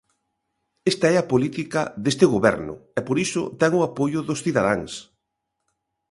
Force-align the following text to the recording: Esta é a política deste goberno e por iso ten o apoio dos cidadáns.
Esta 0.91 1.07
é 1.13 1.15
a 1.19 1.27
política 1.31 1.81
deste 2.03 2.25
goberno 2.35 2.73
e 2.97 2.99
por 3.07 3.17
iso 3.25 3.43
ten 3.59 3.71
o 3.79 3.85
apoio 3.89 4.19
dos 4.27 4.41
cidadáns. 4.45 4.93